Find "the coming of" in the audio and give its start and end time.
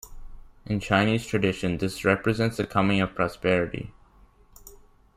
2.57-3.13